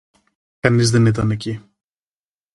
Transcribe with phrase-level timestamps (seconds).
[0.59, 1.61] Κανείς δεν ήταν εκεί